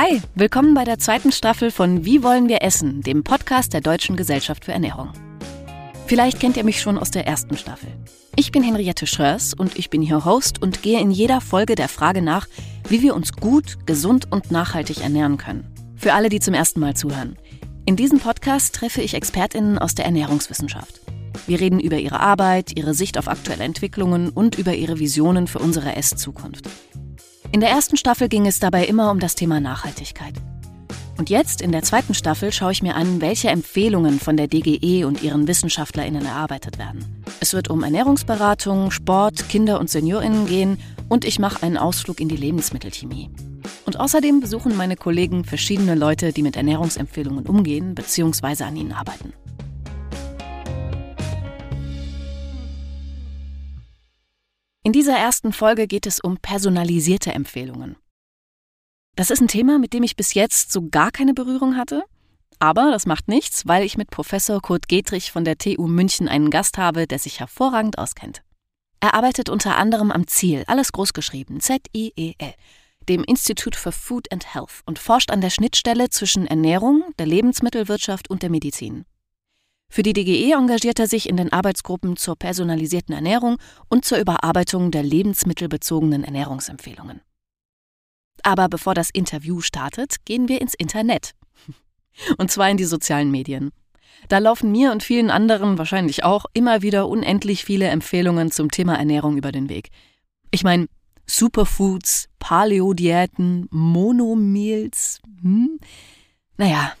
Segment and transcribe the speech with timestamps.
[0.00, 4.16] Hi, willkommen bei der zweiten Staffel von Wie wollen wir essen, dem Podcast der Deutschen
[4.16, 5.10] Gesellschaft für Ernährung.
[6.06, 7.88] Vielleicht kennt ihr mich schon aus der ersten Staffel.
[8.36, 11.88] Ich bin Henriette Schröers und ich bin hier Host und gehe in jeder Folge der
[11.88, 12.46] Frage nach,
[12.88, 15.66] wie wir uns gut, gesund und nachhaltig ernähren können.
[15.96, 17.36] Für alle, die zum ersten Mal zuhören.
[17.84, 21.00] In diesem Podcast treffe ich Expertinnen aus der Ernährungswissenschaft.
[21.48, 25.58] Wir reden über ihre Arbeit, ihre Sicht auf aktuelle Entwicklungen und über ihre Visionen für
[25.58, 26.68] unsere Esszukunft.
[27.50, 30.34] In der ersten Staffel ging es dabei immer um das Thema Nachhaltigkeit.
[31.16, 35.04] Und jetzt, in der zweiten Staffel, schaue ich mir an, welche Empfehlungen von der DGE
[35.04, 37.24] und ihren WissenschaftlerInnen erarbeitet werden.
[37.40, 42.28] Es wird um Ernährungsberatung, Sport, Kinder- und SeniorInnen gehen und ich mache einen Ausflug in
[42.28, 43.30] die Lebensmittelchemie.
[43.86, 48.64] Und außerdem besuchen meine Kollegen verschiedene Leute, die mit Ernährungsempfehlungen umgehen bzw.
[48.64, 49.32] an ihnen arbeiten.
[54.88, 57.96] In dieser ersten Folge geht es um personalisierte Empfehlungen.
[59.16, 62.04] Das ist ein Thema, mit dem ich bis jetzt so gar keine Berührung hatte.
[62.58, 66.48] Aber das macht nichts, weil ich mit Professor Kurt Getrich von der TU München einen
[66.48, 68.40] Gast habe, der sich hervorragend auskennt.
[69.00, 72.54] Er arbeitet unter anderem am Ziel, alles großgeschrieben, Z-I-E-L,
[73.10, 78.30] dem Institute for Food and Health und forscht an der Schnittstelle zwischen Ernährung, der Lebensmittelwirtschaft
[78.30, 79.04] und der Medizin.
[79.90, 83.56] Für die DGE engagiert er sich in den Arbeitsgruppen zur personalisierten Ernährung
[83.88, 87.22] und zur Überarbeitung der lebensmittelbezogenen Ernährungsempfehlungen.
[88.42, 91.32] Aber bevor das Interview startet, gehen wir ins Internet.
[92.38, 93.70] Und zwar in die sozialen Medien.
[94.28, 98.96] Da laufen mir und vielen anderen wahrscheinlich auch immer wieder unendlich viele Empfehlungen zum Thema
[98.96, 99.90] Ernährung über den Weg.
[100.50, 100.88] Ich meine,
[101.26, 105.20] Superfoods, Paleo-Diäten, Monomeals.
[105.42, 105.78] Hm?
[106.56, 106.94] Naja,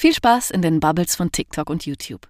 [0.00, 2.26] viel Spaß in den Bubbles von TikTok und YouTube.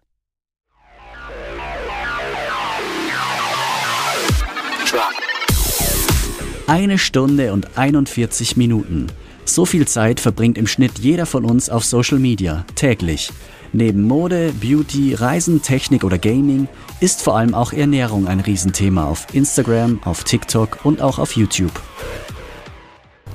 [6.66, 9.06] Eine Stunde und 41 Minuten.
[9.44, 13.30] So viel Zeit verbringt im Schnitt jeder von uns auf Social Media, täglich.
[13.72, 16.66] Neben Mode, Beauty, Reisen, Technik oder Gaming
[16.98, 21.80] ist vor allem auch Ernährung ein Riesenthema auf Instagram, auf TikTok und auch auf YouTube.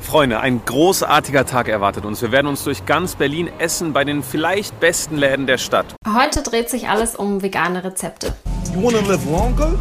[0.05, 2.21] Freunde, ein großartiger Tag erwartet uns.
[2.21, 5.87] Wir werden uns durch ganz Berlin essen bei den vielleicht besten Läden der Stadt.
[6.07, 8.33] Heute dreht sich alles um vegane Rezepte.
[8.73, 9.73] You wanna live longer?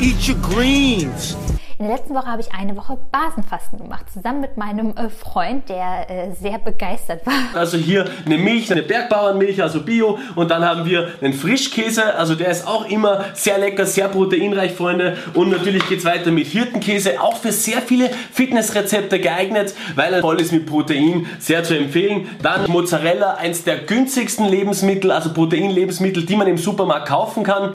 [0.00, 1.36] Eat your greens.
[1.84, 5.68] In der letzten Woche habe ich eine Woche Basenfasten gemacht, zusammen mit meinem äh, Freund,
[5.68, 7.34] der äh, sehr begeistert war.
[7.54, 10.18] Also hier eine Milch, eine Bergbauernmilch, also Bio.
[10.34, 14.72] Und dann haben wir einen Frischkäse, also der ist auch immer sehr lecker, sehr proteinreich,
[14.72, 15.18] Freunde.
[15.34, 20.20] Und natürlich geht es weiter mit Hirtenkäse, auch für sehr viele Fitnessrezepte geeignet, weil er
[20.22, 22.30] voll ist mit Protein, sehr zu empfehlen.
[22.40, 27.73] Dann Mozzarella, eins der günstigsten Lebensmittel, also Proteinlebensmittel, die man im Supermarkt kaufen kann.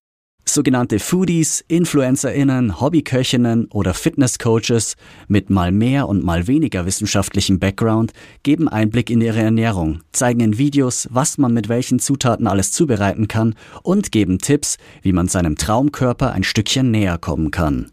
[0.54, 4.96] Sogenannte Foodies, InfluencerInnen, Hobbyköchinnen oder Fitnesscoaches
[5.28, 10.58] mit mal mehr und mal weniger wissenschaftlichem Background geben Einblick in ihre Ernährung, zeigen in
[10.58, 15.56] Videos, was man mit welchen Zutaten alles zubereiten kann und geben Tipps, wie man seinem
[15.56, 17.92] Traumkörper ein Stückchen näher kommen kann.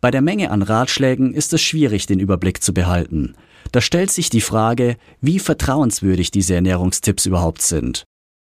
[0.00, 3.34] Bei der Menge an Ratschlägen ist es schwierig, den Überblick zu behalten.
[3.72, 8.04] Da stellt sich die Frage, wie vertrauenswürdig diese Ernährungstipps überhaupt sind.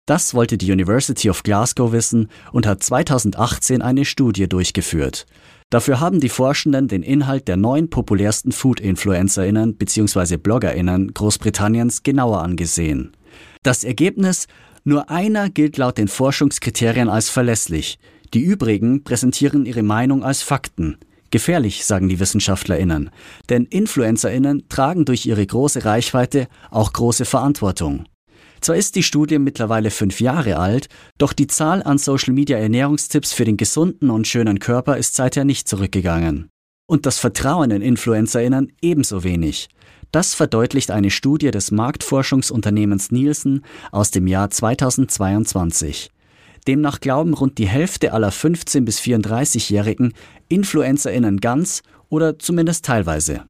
[0.08, 5.26] Das wollte die University of Glasgow wissen und hat 2018 eine Studie durchgeführt.
[5.68, 10.38] Dafür haben die Forschenden den Inhalt der neun populärsten Food-InfluencerInnen bzw.
[10.38, 13.14] BloggerInnen Großbritanniens genauer angesehen.
[13.62, 14.46] Das Ergebnis?
[14.82, 17.98] Nur einer gilt laut den Forschungskriterien als verlässlich.
[18.32, 20.96] Die übrigen präsentieren ihre Meinung als Fakten.
[21.30, 23.10] Gefährlich, sagen die WissenschaftlerInnen.
[23.50, 28.06] Denn InfluencerInnen tragen durch ihre große Reichweite auch große Verantwortung.
[28.60, 30.88] Zwar ist die Studie mittlerweile fünf Jahre alt,
[31.18, 36.48] doch die Zahl an Social-Media-Ernährungstipps für den gesunden und schönen Körper ist seither nicht zurückgegangen.
[36.86, 39.68] Und das Vertrauen in InfluencerInnen ebenso wenig.
[40.10, 46.10] Das verdeutlicht eine Studie des Marktforschungsunternehmens Nielsen aus dem Jahr 2022.
[46.66, 50.14] Demnach glauben rund die Hälfte aller 15- bis 34-Jährigen
[50.48, 53.47] InfluencerInnen ganz oder zumindest teilweise.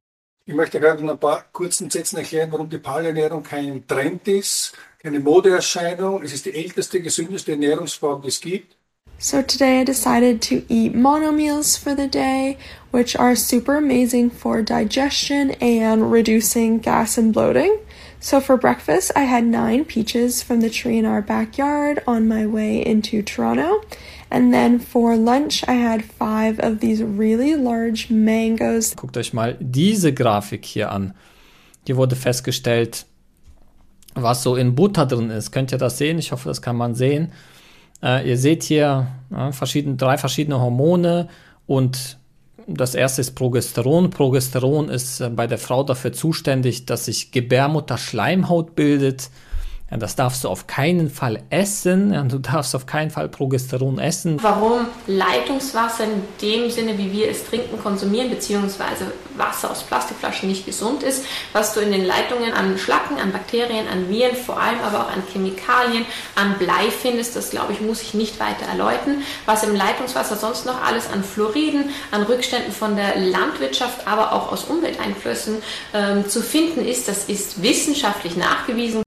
[0.49, 4.73] Ich möchte gerade in ein paar kurzen Sätzen erklären, warum die Paleo-Ernährung kein Trend ist,
[4.97, 6.23] keine Modeerscheinung.
[6.23, 8.75] Es ist die älteste, gesündeste Ernährungsform, die es gibt.
[9.19, 12.57] So today I decided to eat mono meals for the day,
[12.91, 17.69] which are super amazing for digestion and reducing gas and bloating.
[18.21, 22.45] So for breakfast, I had nine peaches from the tree in our backyard on my
[22.45, 23.81] way into Toronto.
[24.29, 28.93] And then for lunch, I had five of these really large mangoes.
[28.95, 31.13] Guckt euch mal diese Grafik hier an.
[31.85, 33.05] Hier wurde festgestellt,
[34.15, 35.51] was so in Butter drin ist.
[35.51, 36.19] Könnt ihr das sehen?
[36.19, 37.31] Ich hoffe, das kann man sehen.
[38.03, 41.29] Äh, ihr seht hier äh, verschieden, drei verschiedene Hormone
[41.67, 42.18] und
[42.71, 44.11] Das erste ist Progesteron.
[44.11, 49.29] Progesteron ist äh, bei der Frau dafür zuständig, dass sich Gebärmutterschleimhaut bildet
[49.97, 52.13] das darfst du auf keinen Fall essen.
[52.13, 54.37] Ja, du darfst auf keinen Fall Progesteron essen.
[54.41, 59.05] Warum Leitungswasser in dem Sinne, wie wir es trinken, konsumieren, beziehungsweise
[59.35, 63.87] Wasser aus Plastikflaschen nicht gesund ist, was du in den Leitungen an Schlacken, an Bakterien,
[63.87, 66.05] an Viren, vor allem aber auch an Chemikalien,
[66.35, 69.23] an Blei findest, das glaube ich, muss ich nicht weiter erläutern.
[69.45, 74.51] Was im Leitungswasser sonst noch alles an Fluoriden, an Rückständen von der Landwirtschaft, aber auch
[74.51, 75.57] aus Umwelteinflüssen
[75.93, 79.03] ähm, zu finden ist, das ist wissenschaftlich nachgewiesen.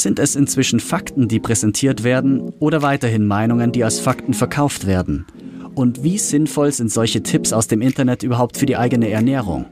[0.00, 5.26] Sind es inzwischen Fakten, die präsentiert werden oder weiterhin Meinungen, die als Fakten verkauft werden?
[5.74, 9.66] Und wie sinnvoll sind solche Tipps aus dem Internet überhaupt für die eigene Ernährung?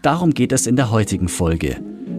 [0.00, 1.78] Darum geht es in der heutigen Folge.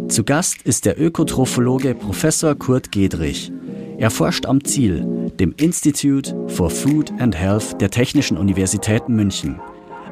[0.10, 3.54] Zu Gast ist der Ökotrophologe Professor Kurt Gedrich.
[3.98, 9.62] Er forscht am Ziel, dem Institute for Food and Health der Technischen Universität München.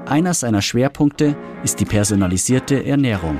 [0.06, 3.39] Einer seiner Schwerpunkte ist die personalisierte Ernährung.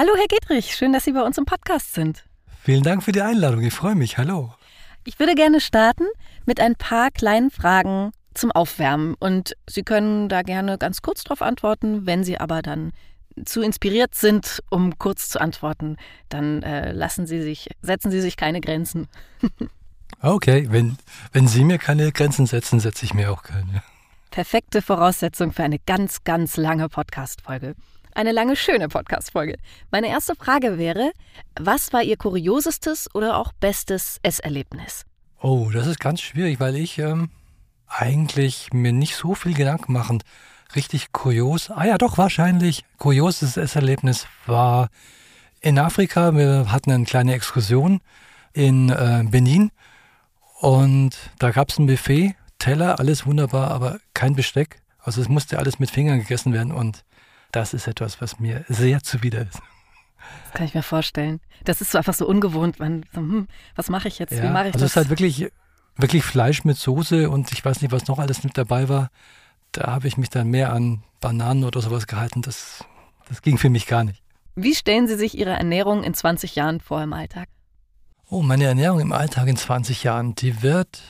[0.00, 2.24] Hallo, Herr Gedrich, schön, dass Sie bei uns im Podcast sind.
[2.62, 4.16] Vielen Dank für die Einladung, ich freue mich.
[4.16, 4.54] Hallo.
[5.02, 6.04] Ich würde gerne starten
[6.46, 11.42] mit ein paar kleinen Fragen zum Aufwärmen und Sie können da gerne ganz kurz darauf
[11.42, 12.06] antworten.
[12.06, 12.92] Wenn Sie aber dann
[13.44, 15.96] zu inspiriert sind, um kurz zu antworten,
[16.28, 19.08] dann äh, lassen Sie sich, setzen Sie sich keine Grenzen.
[20.22, 20.96] okay, wenn,
[21.32, 23.82] wenn Sie mir keine Grenzen setzen, setze ich mir auch keine.
[24.30, 27.74] Perfekte Voraussetzung für eine ganz, ganz lange Podcast-Folge
[28.18, 29.58] eine lange, schöne Podcast-Folge.
[29.92, 31.12] Meine erste Frage wäre:
[31.58, 35.04] Was war Ihr kuriosestes oder auch bestes Esserlebnis?
[35.40, 37.30] Oh, das ist ganz schwierig, weil ich ähm,
[37.86, 40.20] eigentlich mir nicht so viel Gedanken machen.
[40.74, 41.70] Richtig kurios.
[41.70, 42.84] Ah ja, doch, wahrscheinlich.
[42.98, 44.88] Kurioses Esserlebnis war
[45.60, 46.34] in Afrika.
[46.34, 48.00] Wir hatten eine kleine Exkursion
[48.52, 49.70] in äh, Benin
[50.60, 54.82] und da gab es ein Buffet, Teller, alles wunderbar, aber kein Besteck.
[54.98, 57.04] Also es musste alles mit Fingern gegessen werden und
[57.58, 59.60] das ist etwas, was mir sehr zuwider ist.
[60.44, 61.40] Das kann ich mir vorstellen.
[61.64, 62.78] Das ist so einfach so ungewohnt.
[62.78, 64.32] Man, so, hm, was mache ich jetzt?
[64.32, 64.92] Ja, Wie mache ich also das?
[64.92, 65.50] es ist halt wirklich,
[65.96, 69.10] wirklich Fleisch mit Soße und ich weiß nicht, was noch alles mit dabei war.
[69.72, 72.42] Da habe ich mich dann mehr an Bananen oder sowas gehalten.
[72.42, 72.84] Das,
[73.28, 74.22] das ging für mich gar nicht.
[74.54, 77.48] Wie stellen Sie sich Ihre Ernährung in 20 Jahren vor im Alltag?
[78.30, 81.02] Oh, meine Ernährung im Alltag in 20 Jahren, die wird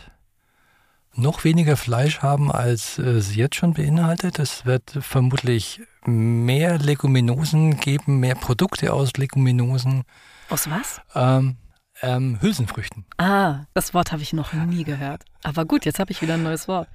[1.15, 4.39] noch weniger Fleisch haben, als äh, sie jetzt schon beinhaltet.
[4.39, 10.05] Es wird vermutlich mehr Leguminosen geben, mehr Produkte aus Leguminosen.
[10.51, 11.01] Aus was?
[11.15, 11.57] Ähm,
[12.03, 13.05] ähm, Hülsenfrüchten.
[13.19, 15.25] Ah, das Wort habe ich noch nie gehört.
[15.43, 16.89] Aber gut, jetzt habe ich wieder ein neues Wort.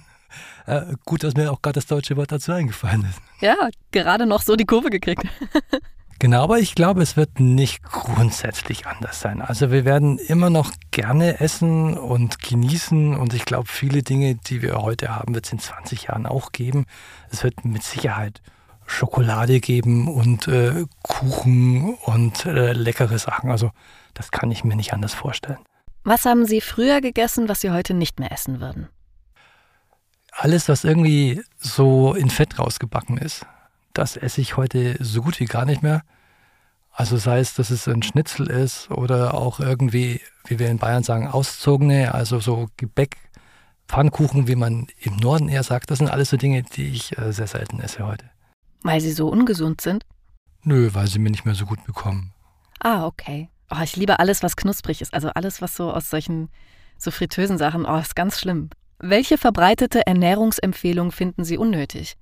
[0.66, 3.20] äh, gut, dass mir auch gerade das deutsche Wort dazu eingefallen ist.
[3.40, 3.56] Ja,
[3.90, 5.24] gerade noch so die Kurve gekriegt.
[6.20, 9.40] Genau, aber ich glaube, es wird nicht grundsätzlich anders sein.
[9.40, 14.60] Also wir werden immer noch gerne essen und genießen und ich glaube, viele Dinge, die
[14.60, 16.86] wir heute haben, wird es in 20 Jahren auch geben.
[17.30, 18.42] Es wird mit Sicherheit
[18.84, 23.50] Schokolade geben und äh, Kuchen und äh, leckere Sachen.
[23.50, 23.70] Also
[24.14, 25.58] das kann ich mir nicht anders vorstellen.
[26.02, 28.88] Was haben Sie früher gegessen, was Sie heute nicht mehr essen würden?
[30.32, 33.46] Alles, was irgendwie so in Fett rausgebacken ist
[33.98, 36.02] das esse ich heute so gut wie gar nicht mehr.
[36.92, 41.02] Also sei es, dass es ein Schnitzel ist oder auch irgendwie, wie wir in Bayern
[41.02, 43.16] sagen, auszogene, also so Gebäck,
[43.88, 45.90] Pfannkuchen, wie man im Norden eher sagt.
[45.90, 48.24] Das sind alles so Dinge, die ich äh, sehr selten esse heute.
[48.82, 50.06] Weil sie so ungesund sind?
[50.62, 52.32] Nö, weil sie mir nicht mehr so gut bekommen.
[52.78, 53.48] Ah, okay.
[53.70, 55.12] Oh, ich liebe alles, was knusprig ist.
[55.12, 56.50] Also alles, was so aus solchen
[56.98, 58.70] so fritösen Sachen, oh, ist ganz schlimm.
[59.00, 62.16] Welche verbreitete Ernährungsempfehlung finden Sie unnötig?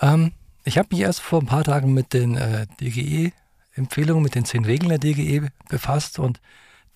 [0.00, 0.32] Ähm,
[0.64, 4.64] ich habe mich erst vor ein paar Tagen mit den äh, DGE-Empfehlungen, mit den zehn
[4.64, 6.40] Regeln der DGE befasst und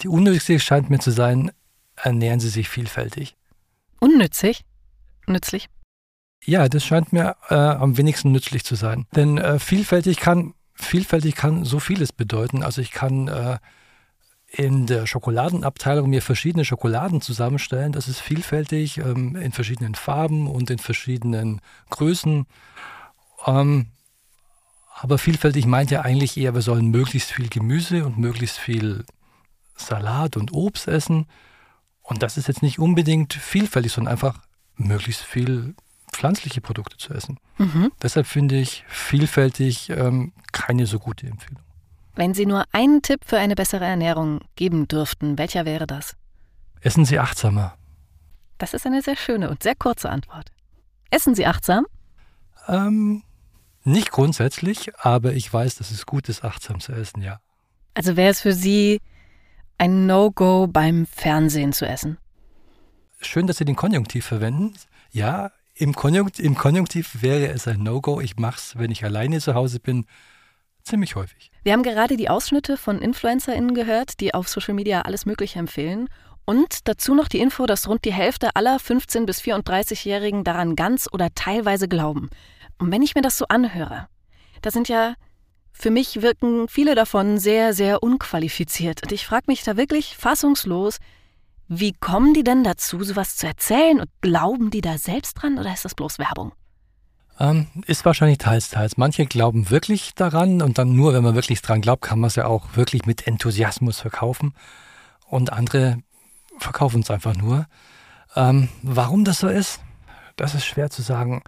[0.01, 1.51] die unnötigste scheint mir zu sein,
[1.97, 3.37] ernähren Sie sich vielfältig.
[4.01, 4.65] Unnützig?
[5.27, 5.69] Nützlich?
[6.45, 9.07] Ja, das scheint mir äh, am wenigsten nützlich zu sein.
[9.17, 12.63] Denn äh, vielfältig kann vielfältig kann so vieles bedeuten.
[12.63, 13.59] Also ich kann äh,
[14.49, 17.93] in der Schokoladenabteilung mir verschiedene Schokoladen zusammenstellen.
[17.93, 22.47] Das ist vielfältig ähm, in verschiedenen Farben und in verschiedenen Größen.
[23.47, 23.87] Ähm,
[24.99, 29.05] aber vielfältig meint ja eigentlich eher, wir sollen möglichst viel Gemüse und möglichst viel
[29.77, 31.27] Salat und Obst essen.
[32.03, 34.41] Und das ist jetzt nicht unbedingt vielfältig, sondern einfach
[34.77, 35.75] möglichst viel
[36.13, 37.39] pflanzliche Produkte zu essen.
[37.59, 37.93] Mhm.
[38.03, 41.61] Deshalb finde ich vielfältig ähm, keine so gute Empfehlung.
[42.15, 46.17] Wenn Sie nur einen Tipp für eine bessere Ernährung geben dürften, welcher wäre das?
[46.81, 47.75] Essen Sie achtsamer.
[48.57, 50.51] Das ist eine sehr schöne und sehr kurze Antwort.
[51.11, 51.85] Essen Sie achtsam?
[52.69, 53.23] Ähm,
[53.87, 57.41] nicht grundsätzlich, aber ich weiß, dass es gut ist, achtsam zu essen, ja.
[57.95, 59.01] Also wäre es für Sie
[59.79, 62.19] ein No-Go beim Fernsehen zu essen?
[63.21, 64.75] schön, dass Sie den Konjunktiv verwenden.
[65.11, 68.21] Ja, im Konjunktiv, im Konjunktiv wäre es ein No-Go.
[68.21, 70.07] Ich mache es, wenn ich alleine zu Hause bin,
[70.83, 71.51] ziemlich häufig.
[71.65, 76.09] Wir haben gerade die Ausschnitte von InfluencerInnen gehört, die auf Social Media alles Mögliche empfehlen.
[76.45, 81.09] Und dazu noch die Info, dass rund die Hälfte aller 15- bis 34-Jährigen daran ganz
[81.13, 82.31] oder teilweise glauben.
[82.79, 84.09] Und wenn ich mir das so anhöre,
[84.63, 85.15] da sind ja
[85.73, 89.03] für mich wirken viele davon sehr, sehr unqualifiziert.
[89.03, 90.99] Und ich frage mich da wirklich fassungslos,
[91.69, 94.01] wie kommen die denn dazu, sowas zu erzählen?
[94.01, 96.53] Und glauben die da selbst dran oder ist das bloß Werbung?
[97.39, 98.97] Ähm, ist wahrscheinlich teils, teils.
[98.97, 102.37] Manche glauben wirklich daran und dann nur, wenn man wirklich dran glaubt, kann man es
[102.37, 104.55] ja auch wirklich mit Enthusiasmus verkaufen.
[105.27, 105.99] Und andere
[106.59, 107.67] verkaufen es einfach nur.
[108.35, 109.81] Ähm, warum das so ist,
[110.37, 111.43] das ist schwer zu sagen.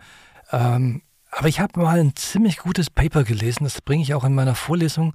[0.52, 4.34] Ähm, aber ich habe mal ein ziemlich gutes Paper gelesen, das bringe ich auch in
[4.34, 5.14] meiner Vorlesung,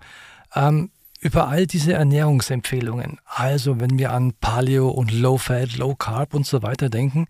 [0.55, 3.19] ähm, über all diese Ernährungsempfehlungen.
[3.25, 7.27] Also wenn wir an Paleo und Low Fat, Low Carb und so weiter denken,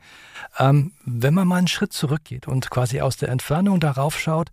[0.57, 4.49] ähm, wenn man mal einen Schritt zurückgeht und quasi aus der Entfernung darauf schaut,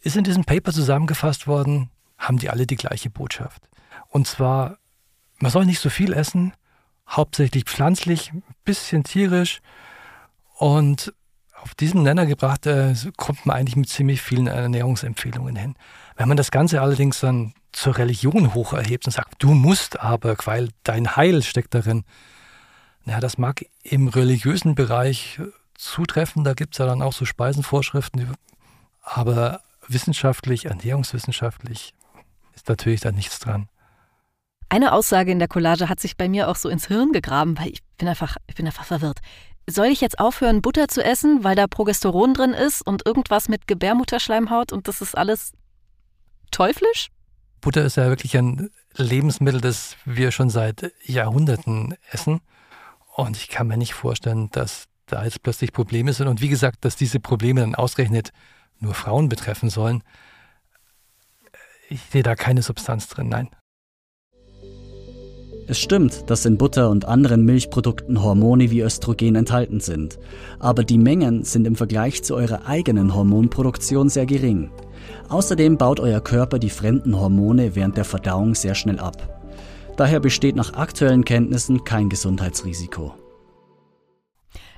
[0.00, 3.68] ist in diesem Paper zusammengefasst worden, haben die alle die gleiche Botschaft.
[4.08, 4.78] Und zwar,
[5.38, 6.54] man soll nicht so viel essen,
[7.06, 8.32] hauptsächlich pflanzlich,
[8.64, 9.60] bisschen tierisch
[10.56, 11.12] und
[11.62, 15.74] auf diesen Nenner gebracht äh, kommt man eigentlich mit ziemlich vielen Ernährungsempfehlungen hin.
[16.16, 20.36] Wenn man das Ganze allerdings dann zur Religion hoch erhebt und sagt, du musst aber,
[20.44, 22.04] weil dein Heil steckt darin,
[23.04, 25.40] ja, das mag im religiösen Bereich
[25.74, 28.34] zutreffen, da gibt es ja dann auch so Speisenvorschriften,
[29.02, 31.94] aber wissenschaftlich, ernährungswissenschaftlich
[32.54, 33.68] ist natürlich da nichts dran.
[34.68, 37.70] Eine Aussage in der Collage hat sich bei mir auch so ins Hirn gegraben, weil
[37.70, 39.18] ich bin einfach, ich bin einfach verwirrt.
[39.70, 43.66] Soll ich jetzt aufhören, Butter zu essen, weil da Progesteron drin ist und irgendwas mit
[43.66, 45.52] Gebärmutterschleimhaut und das ist alles
[46.50, 47.10] teuflisch?
[47.60, 52.40] Butter ist ja wirklich ein Lebensmittel, das wir schon seit Jahrhunderten essen.
[53.14, 56.28] Und ich kann mir nicht vorstellen, dass da jetzt plötzlich Probleme sind.
[56.28, 58.32] Und wie gesagt, dass diese Probleme dann ausgerechnet
[58.78, 60.02] nur Frauen betreffen sollen.
[61.88, 63.50] Ich sehe da keine Substanz drin, nein.
[65.70, 70.18] Es stimmt, dass in Butter und anderen Milchprodukten Hormone wie Östrogen enthalten sind,
[70.58, 74.72] aber die Mengen sind im Vergleich zu eurer eigenen Hormonproduktion sehr gering.
[75.28, 79.40] Außerdem baut euer Körper die fremden Hormone während der Verdauung sehr schnell ab.
[79.96, 83.14] Daher besteht nach aktuellen Kenntnissen kein Gesundheitsrisiko.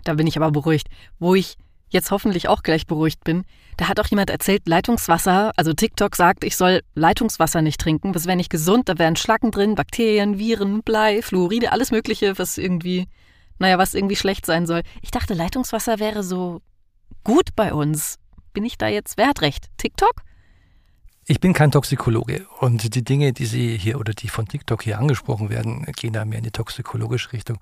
[0.05, 0.89] Da bin ich aber beruhigt.
[1.19, 1.57] Wo ich
[1.89, 3.45] jetzt hoffentlich auch gleich beruhigt bin,
[3.77, 8.27] da hat auch jemand erzählt, Leitungswasser, also TikTok sagt, ich soll Leitungswasser nicht trinken, das
[8.27, 13.07] wäre nicht gesund, da wären Schlacken drin, Bakterien, Viren, Blei, Fluoride, alles Mögliche, was irgendwie,
[13.59, 14.83] naja, was irgendwie schlecht sein soll.
[15.01, 16.61] Ich dachte, Leitungswasser wäre so
[17.25, 18.19] gut bei uns.
[18.53, 19.69] Bin ich da jetzt, wer hat recht?
[19.79, 20.23] TikTok?
[21.25, 24.99] Ich bin kein Toxikologe und die Dinge, die Sie hier oder die von TikTok hier
[24.99, 27.59] angesprochen werden, gehen da mehr in die toxikologische Richtung.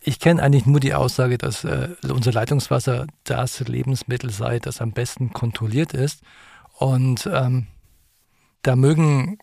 [0.00, 4.92] Ich kenne eigentlich nur die Aussage, dass äh, unser Leitungswasser das Lebensmittel sei, das am
[4.92, 6.22] besten kontrolliert ist.
[6.78, 7.66] Und ähm,
[8.62, 9.38] da mögen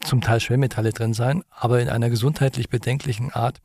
[0.00, 3.60] zum Teil Schwermetalle drin sein, aber in einer gesundheitlich bedenklichen Art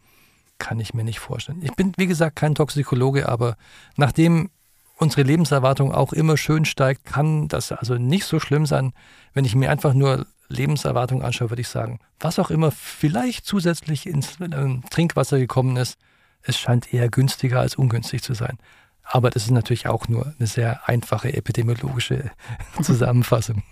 [0.59, 1.61] kann ich mir nicht vorstellen.
[1.63, 3.57] Ich bin, wie gesagt, kein Toxikologe, aber
[3.95, 4.49] nachdem
[4.97, 8.93] unsere Lebenserwartung auch immer schön steigt, kann das also nicht so schlimm sein.
[9.33, 14.05] Wenn ich mir einfach nur Lebenserwartung anschaue, würde ich sagen, was auch immer vielleicht zusätzlich
[14.05, 15.97] ins äh, Trinkwasser gekommen ist,
[16.45, 18.57] es scheint eher günstiger als ungünstig zu sein.
[19.03, 22.31] Aber das ist natürlich auch nur eine sehr einfache epidemiologische
[22.81, 23.63] Zusammenfassung.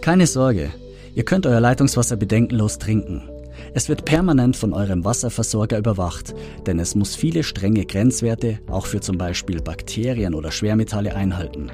[0.00, 0.70] Keine Sorge,
[1.14, 3.22] ihr könnt euer Leitungswasser bedenkenlos trinken.
[3.72, 6.34] Es wird permanent von eurem Wasserversorger überwacht,
[6.66, 11.70] denn es muss viele strenge Grenzwerte, auch für zum Beispiel Bakterien oder Schwermetalle, einhalten.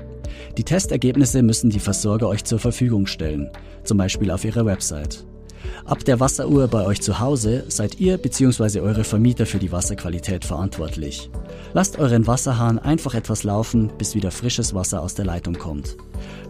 [0.57, 3.51] Die Testergebnisse müssen die Versorger euch zur Verfügung stellen,
[3.83, 5.27] zum Beispiel auf ihrer Website.
[5.85, 8.81] Ab der Wasseruhr bei euch zu Hause seid ihr bzw.
[8.81, 11.31] eure Vermieter für die Wasserqualität verantwortlich.
[11.73, 15.97] Lasst euren Wasserhahn einfach etwas laufen, bis wieder frisches Wasser aus der Leitung kommt.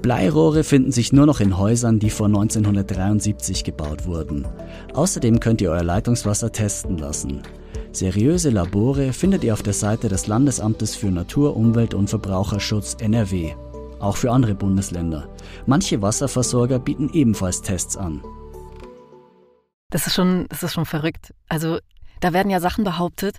[0.02, 4.46] Bleirohre finden sich nur noch in Häusern, die vor 1973 gebaut wurden.
[4.94, 7.42] Außerdem könnt ihr euer Leitungswasser testen lassen.
[7.92, 13.52] Seriöse Labore findet ihr auf der Seite des Landesamtes für Natur, Umwelt und Verbraucherschutz NRW.
[13.98, 15.28] Auch für andere Bundesländer.
[15.66, 18.22] Manche Wasserversorger bieten ebenfalls Tests an.
[19.90, 21.34] Das ist schon, das ist schon verrückt.
[21.48, 21.78] Also,
[22.20, 23.38] da werden ja Sachen behauptet,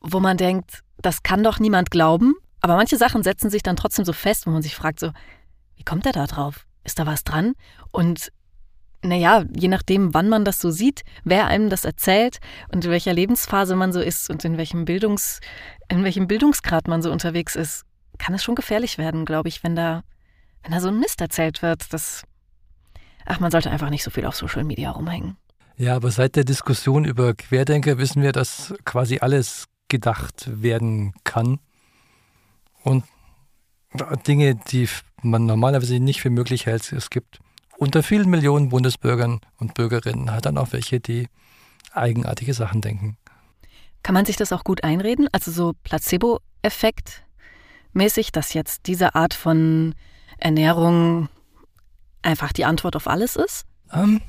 [0.00, 2.34] wo man denkt, das kann doch niemand glauben.
[2.60, 5.12] Aber manche Sachen setzen sich dann trotzdem so fest, wo man sich fragt, so,
[5.76, 6.66] wie kommt er da drauf?
[6.84, 7.54] Ist da was dran?
[7.92, 8.32] Und
[9.02, 12.38] naja, je nachdem, wann man das so sieht, wer einem das erzählt
[12.72, 15.40] und in welcher Lebensphase man so ist und in welchem Bildungs,
[15.88, 17.84] in welchem Bildungsgrad man so unterwegs ist,
[18.18, 20.02] kann es schon gefährlich werden, glaube ich, wenn da,
[20.62, 21.92] wenn da so ein Mist erzählt wird.
[21.92, 22.24] Das,
[23.26, 25.36] ach, man sollte einfach nicht so viel auf Social Media rumhängen.
[25.76, 31.58] Ja, aber seit der Diskussion über Querdenker wissen wir, dass quasi alles gedacht werden kann.
[32.82, 33.04] Und
[34.26, 34.88] Dinge, die
[35.22, 37.40] man normalerweise nicht für möglich hält, es gibt
[37.76, 41.28] unter vielen Millionen Bundesbürgern und Bürgerinnen halt dann auch welche, die
[41.92, 43.18] eigenartige Sachen denken.
[44.02, 45.28] Kann man sich das auch gut einreden?
[45.32, 47.24] Also so Placebo-Effekt
[47.92, 49.94] mäßig, dass jetzt diese Art von
[50.38, 51.28] Ernährung
[52.22, 53.64] einfach die Antwort auf alles ist?
[53.92, 54.20] Ähm,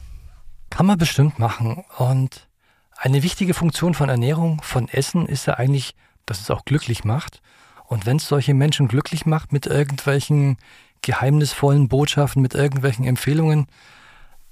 [0.69, 1.83] kann man bestimmt machen.
[1.97, 2.47] Und
[2.95, 5.95] eine wichtige Funktion von Ernährung, von Essen ist ja eigentlich,
[6.25, 7.41] dass es auch glücklich macht.
[7.85, 10.57] Und wenn es solche Menschen glücklich macht mit irgendwelchen
[11.01, 13.67] geheimnisvollen Botschaften, mit irgendwelchen Empfehlungen,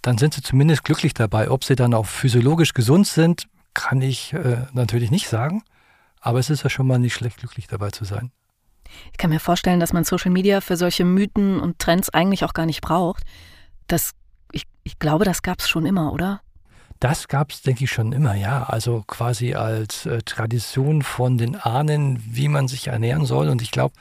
[0.01, 1.49] dann sind sie zumindest glücklich dabei.
[1.49, 5.63] Ob sie dann auch physiologisch gesund sind, kann ich äh, natürlich nicht sagen.
[6.21, 8.31] Aber es ist ja schon mal nicht schlecht, glücklich dabei zu sein.
[9.11, 12.53] Ich kann mir vorstellen, dass man Social Media für solche Mythen und Trends eigentlich auch
[12.53, 13.23] gar nicht braucht.
[13.87, 14.13] Das,
[14.55, 16.41] ich, ich glaube, das gab es schon immer, oder?
[16.99, 18.63] Das gab es, denke ich, schon immer, ja.
[18.63, 23.49] Also quasi als äh, Tradition von den Ahnen, wie man sich ernähren soll.
[23.49, 23.93] Und ich glaube,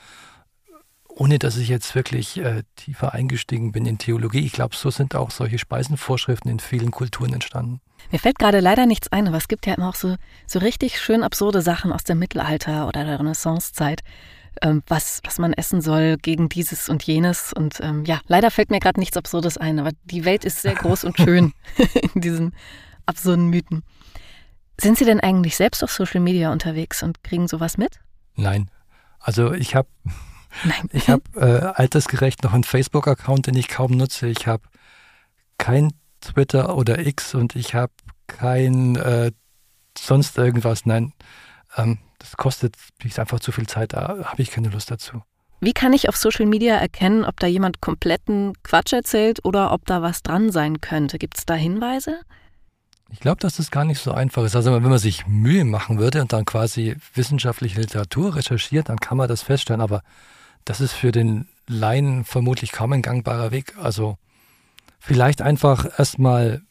[1.09, 5.13] ohne dass ich jetzt wirklich äh, tiefer eingestiegen bin in Theologie, ich glaube, so sind
[5.15, 7.81] auch solche Speisenvorschriften in vielen Kulturen entstanden.
[8.11, 10.15] Mir fällt gerade leider nichts ein, aber es gibt ja immer auch so,
[10.47, 14.01] so richtig schön absurde Sachen aus dem Mittelalter oder der Renaissancezeit
[14.61, 17.53] ähm, was, was man essen soll gegen dieses und jenes.
[17.53, 20.75] Und ähm, ja, leider fällt mir gerade nichts Absurdes ein, aber die Welt ist sehr
[20.75, 21.53] groß und schön
[22.13, 22.55] in diesen
[23.05, 23.83] absurden Mythen.
[24.79, 27.99] Sind Sie denn eigentlich selbst auf Social Media unterwegs und kriegen sowas mit?
[28.35, 28.69] Nein.
[29.19, 29.87] Also ich habe
[30.91, 34.27] ich habe äh, altersgerecht noch einen Facebook-Account, den ich kaum nutze.
[34.27, 34.63] Ich habe
[35.57, 37.93] kein Twitter oder X und ich habe
[38.27, 39.31] kein äh,
[39.97, 40.85] sonst irgendwas.
[40.85, 41.13] Nein,
[41.75, 45.21] ähm, das kostet mich einfach zu viel Zeit, da habe ich keine Lust dazu.
[45.61, 49.85] Wie kann ich auf Social Media erkennen, ob da jemand kompletten Quatsch erzählt oder ob
[49.85, 51.17] da was dran sein könnte?
[51.17, 52.19] Gibt es da Hinweise?
[53.11, 54.55] Ich glaube, dass das gar nicht so einfach ist.
[54.55, 59.17] Also wenn man sich Mühe machen würde und dann quasi wissenschaftliche Literatur recherchiert, dann kann
[59.17, 59.81] man das feststellen.
[59.81, 60.01] Aber
[60.65, 63.75] das ist für den Laien vermutlich kaum ein gangbarer Weg.
[63.77, 64.17] Also
[64.99, 66.61] vielleicht einfach erstmal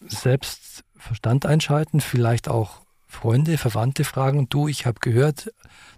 [0.00, 2.83] selbst Verstand einschalten, vielleicht auch
[3.14, 5.52] Freunde, Verwandte fragen, du, ich habe gehört,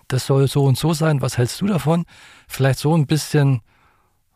[0.08, 2.04] das soll so und so sein, was hältst du davon?
[2.46, 3.62] Vielleicht so ein bisschen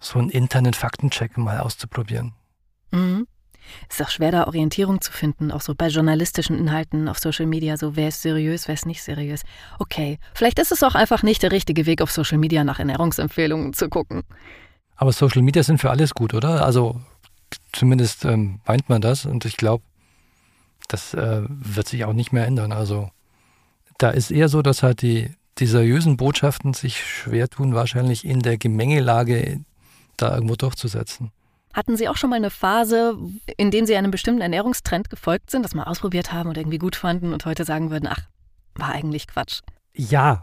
[0.00, 2.32] so einen internen Faktencheck mal auszuprobieren.
[2.90, 3.26] Mhm.
[3.88, 7.46] Es ist auch schwer, da Orientierung zu finden, auch so bei journalistischen Inhalten auf Social
[7.46, 9.42] Media, so wer ist seriös, wer ist nicht seriös.
[9.78, 13.72] Okay, vielleicht ist es auch einfach nicht der richtige Weg, auf Social Media nach Ernährungsempfehlungen
[13.72, 14.22] zu gucken.
[14.96, 16.64] Aber Social Media sind für alles gut, oder?
[16.64, 17.00] Also
[17.72, 19.84] zumindest ähm, meint man das und ich glaube,
[20.92, 22.72] das äh, wird sich auch nicht mehr ändern.
[22.72, 23.10] Also
[23.98, 28.40] da ist eher so, dass halt die, die seriösen Botschaften sich schwer tun, wahrscheinlich in
[28.40, 29.60] der Gemengelage
[30.16, 31.30] da irgendwo durchzusetzen.
[31.72, 33.16] Hatten Sie auch schon mal eine Phase,
[33.56, 36.96] in der Sie einem bestimmten Ernährungstrend gefolgt sind, das mal ausprobiert haben und irgendwie gut
[36.96, 38.22] fanden und heute sagen würden, ach,
[38.74, 39.60] war eigentlich Quatsch?
[39.94, 40.42] Ja,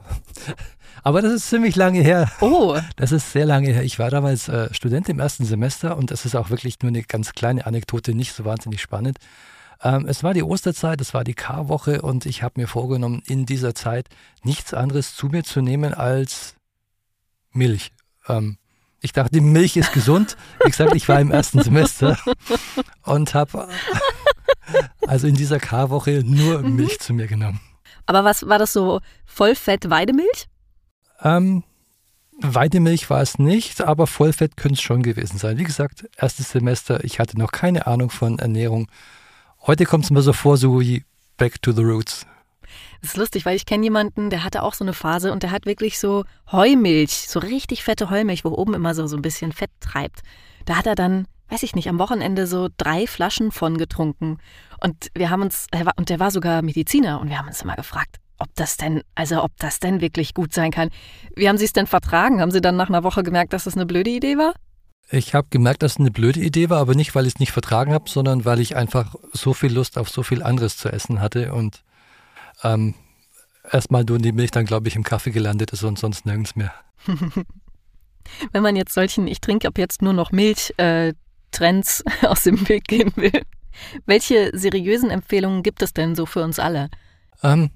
[1.03, 2.31] aber das ist ziemlich lange her.
[2.39, 2.77] Oh.
[2.95, 3.83] Das ist sehr lange her.
[3.83, 7.03] Ich war damals äh, Student im ersten Semester und das ist auch wirklich nur eine
[7.03, 9.17] ganz kleine Anekdote, nicht so wahnsinnig spannend.
[9.83, 13.45] Ähm, es war die Osterzeit, es war die Karwoche und ich habe mir vorgenommen, in
[13.45, 14.07] dieser Zeit
[14.43, 16.55] nichts anderes zu mir zu nehmen als
[17.51, 17.91] Milch.
[18.27, 18.57] Ähm,
[19.01, 20.37] ich dachte, die Milch ist gesund.
[20.63, 22.17] Wie gesagt, ich war im ersten Semester
[23.03, 23.67] und habe
[25.07, 26.75] also in dieser Karwoche nur mhm.
[26.75, 27.59] Milch zu mir genommen.
[28.05, 30.47] Aber was war das so Vollfett-Weidemilch?
[31.21, 31.63] Ähm,
[32.39, 35.57] Weidemilch war es nicht, aber Vollfett könnte es schon gewesen sein.
[35.57, 38.87] Wie gesagt, erstes Semester, ich hatte noch keine Ahnung von Ernährung
[39.67, 41.03] Heute kommt es mir so vor, so wie
[41.35, 42.25] Back to the Roots.
[43.01, 45.51] Das ist lustig, weil ich kenne jemanden, der hatte auch so eine Phase und der
[45.51, 49.51] hat wirklich so Heumilch, so richtig fette Heumilch, wo oben immer so, so ein bisschen
[49.51, 50.21] Fett treibt.
[50.63, 54.37] Da hat er dann, weiß ich nicht, am Wochenende so drei Flaschen von getrunken.
[54.81, 58.15] Und wir haben uns, und der war sogar Mediziner und wir haben uns immer gefragt,
[58.39, 60.91] ob das denn, also ob das denn wirklich gut sein kann.
[61.35, 62.39] Wie haben Sie es denn vertragen?
[62.39, 64.53] Haben Sie dann nach einer Woche gemerkt, dass das eine blöde Idee war?
[65.09, 67.51] Ich habe gemerkt, dass es eine blöde Idee war, aber nicht, weil ich es nicht
[67.51, 71.21] vertragen habe, sondern weil ich einfach so viel Lust auf so viel anderes zu essen
[71.21, 71.83] hatte und
[72.63, 72.93] ähm,
[73.71, 76.73] erstmal nur die Milch dann, glaube ich, im Kaffee gelandet ist und sonst nirgends mehr.
[78.51, 81.13] Wenn man jetzt solchen, ich trinke ab jetzt nur noch Milch, äh,
[81.51, 83.43] Trends aus dem Weg gehen will,
[84.05, 86.89] welche seriösen Empfehlungen gibt es denn so für uns alle?
[87.43, 87.69] Ähm,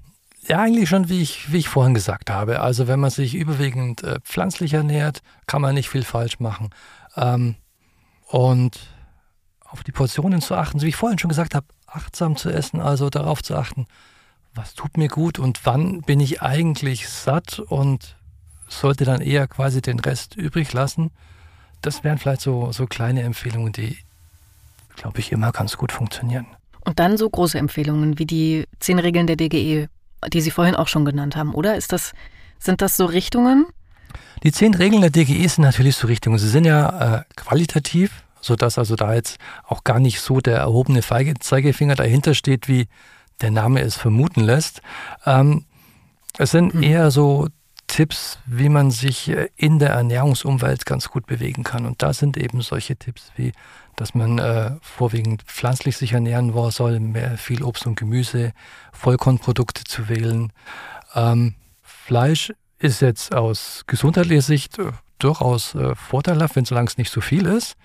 [0.48, 2.60] ja, eigentlich schon, wie ich, wie ich vorhin gesagt habe.
[2.60, 6.70] Also wenn man sich überwiegend äh, pflanzlich ernährt, kann man nicht viel falsch machen.
[7.16, 7.56] Ähm,
[8.28, 8.78] und
[9.64, 12.80] auf die Portionen zu achten, so wie ich vorhin schon gesagt habe, achtsam zu essen,
[12.80, 13.86] also darauf zu achten,
[14.54, 18.16] was tut mir gut und wann bin ich eigentlich satt und
[18.68, 21.10] sollte dann eher quasi den Rest übrig lassen.
[21.80, 23.98] Das wären vielleicht so, so kleine Empfehlungen, die,
[24.96, 26.46] glaube ich, immer ganz gut funktionieren.
[26.84, 29.88] Und dann so große Empfehlungen wie die zehn Regeln der DGE,
[30.32, 31.76] die Sie vorhin auch schon genannt haben, oder?
[31.76, 32.12] Ist das,
[32.58, 33.66] sind das so Richtungen?
[34.42, 36.38] Die zehn Regeln der DGE sind natürlich so Richtungen.
[36.38, 41.02] Sie sind ja äh, qualitativ, sodass also da jetzt auch gar nicht so der erhobene
[41.02, 42.88] Zeigefinger dahinter steht, wie
[43.40, 44.82] der Name es vermuten lässt.
[45.26, 45.64] Ähm,
[46.38, 46.82] es sind mhm.
[46.82, 47.48] eher so
[47.92, 51.84] Tipps, wie man sich äh, in der Ernährungsumwelt ganz gut bewegen kann.
[51.84, 53.52] Und da sind eben solche Tipps wie,
[53.96, 58.52] dass man äh, vorwiegend pflanzlich sich ernähren soll, mehr viel Obst und Gemüse,
[58.92, 60.52] Vollkornprodukte zu wählen.
[61.14, 67.12] Ähm, Fleisch ist jetzt aus gesundheitlicher Sicht äh, durchaus äh, vorteilhaft, wenn solange es nicht
[67.12, 67.76] so viel ist.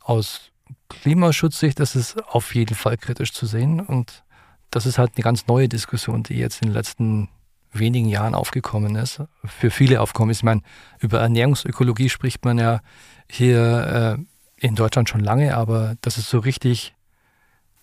[0.00, 0.52] Aus
[0.88, 4.22] Klimaschutzsicht ist es auf jeden Fall kritisch zu sehen und
[4.70, 7.28] das ist halt eine ganz neue Diskussion, die jetzt in den letzten
[7.72, 10.38] wenigen Jahren aufgekommen ist, für viele aufgekommen ist.
[10.38, 10.62] Ich meine,
[11.00, 12.80] über Ernährungsökologie spricht man ja
[13.30, 16.94] hier äh, in Deutschland schon lange, aber dass es so richtig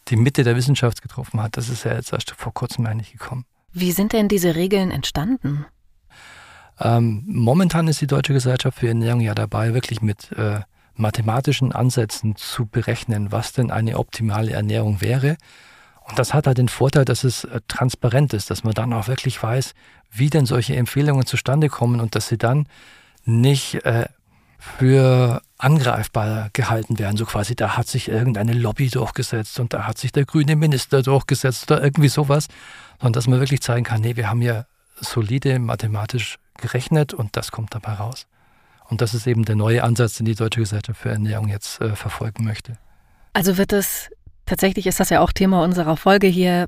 [0.08, 3.46] die Mitte der Wissenschaft getroffen hat, das ist ja jetzt erst vor kurzem eigentlich gekommen.
[3.74, 5.66] Wie sind denn diese Regeln entstanden?
[6.84, 10.62] Ähm, momentan ist die Deutsche Gesellschaft für Ernährung ja dabei, wirklich mit äh,
[10.96, 15.38] mathematischen Ansätzen zu berechnen, was denn eine optimale Ernährung wäre.
[16.08, 19.08] Und das hat halt den Vorteil, dass es äh, transparent ist, dass man dann auch
[19.08, 19.74] wirklich weiß,
[20.12, 22.68] wie denn solche Empfehlungen zustande kommen und dass sie dann
[23.24, 24.08] nicht äh,
[24.58, 27.18] für angreifbar gehalten werden.
[27.18, 31.02] So quasi, da hat sich irgendeine Lobby durchgesetzt und da hat sich der grüne Minister
[31.02, 32.48] durchgesetzt oder irgendwie sowas.
[33.00, 34.66] Sondern dass man wirklich zeigen kann, nee, wir haben hier
[35.00, 38.28] solide mathematisch gerechnet und das kommt dabei raus.
[38.88, 41.96] Und das ist eben der neue Ansatz, den die Deutsche Gesellschaft für Ernährung jetzt äh,
[41.96, 42.78] verfolgen möchte.
[43.34, 44.10] Also wird es
[44.52, 46.66] Tatsächlich ist das ja auch Thema unserer Folge hier,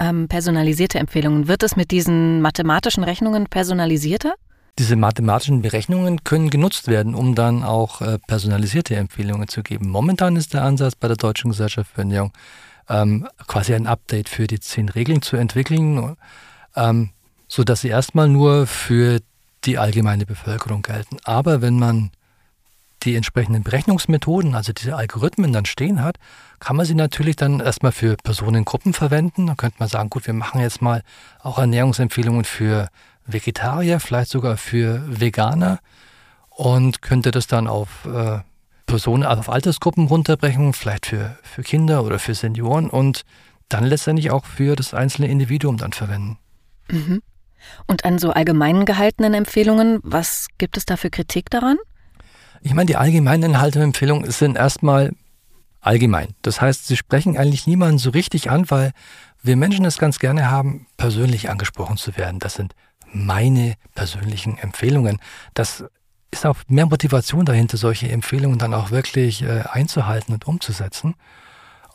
[0.00, 1.46] ähm, personalisierte Empfehlungen.
[1.46, 4.34] Wird es mit diesen mathematischen Rechnungen personalisierter?
[4.80, 9.90] Diese mathematischen Berechnungen können genutzt werden, um dann auch äh, personalisierte Empfehlungen zu geben.
[9.90, 12.32] Momentan ist der Ansatz bei der Deutschen Gesellschaft für Ernährung
[12.88, 16.16] ähm, quasi ein Update für die zehn Regeln zu entwickeln,
[16.74, 17.10] ähm,
[17.46, 19.20] sodass sie erstmal nur für
[19.64, 21.18] die allgemeine Bevölkerung gelten.
[21.24, 22.10] Aber wenn man
[23.02, 26.16] die entsprechenden Berechnungsmethoden, also diese Algorithmen dann stehen hat,
[26.58, 29.46] kann man sie natürlich dann erstmal für Personengruppen verwenden.
[29.46, 31.02] Da könnte man sagen, gut, wir machen jetzt mal
[31.42, 32.88] auch Ernährungsempfehlungen für
[33.26, 35.78] Vegetarier, vielleicht sogar für Veganer
[36.50, 38.40] und könnte das dann auf äh,
[38.86, 43.24] Personen, also auf Altersgruppen runterbrechen, vielleicht für, für Kinder oder für Senioren und
[43.68, 46.38] dann letztendlich auch für das einzelne Individuum dann verwenden.
[46.88, 47.22] Mhm.
[47.86, 51.78] Und an so allgemein gehaltenen Empfehlungen, was gibt es da für Kritik daran?
[52.62, 55.12] Ich meine, die allgemeinen Inhalte und Empfehlungen sind erstmal
[55.80, 56.34] allgemein.
[56.42, 58.92] Das heißt, sie sprechen eigentlich niemanden so richtig an, weil
[59.42, 62.38] wir Menschen es ganz gerne haben, persönlich angesprochen zu werden.
[62.38, 62.74] Das sind
[63.12, 65.18] meine persönlichen Empfehlungen.
[65.54, 65.84] Das
[66.30, 71.14] ist auch mehr Motivation dahinter, solche Empfehlungen dann auch wirklich äh, einzuhalten und umzusetzen.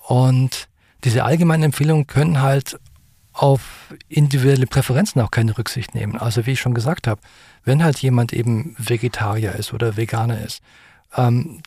[0.08, 0.68] Und
[1.04, 2.80] diese allgemeinen Empfehlungen können halt
[3.36, 6.18] auf individuelle Präferenzen auch keine Rücksicht nehmen.
[6.18, 7.22] Also wie ich schon gesagt habe,
[7.66, 10.62] wenn halt jemand eben Vegetarier ist oder Veganer ist,
[11.18, 11.62] ähm,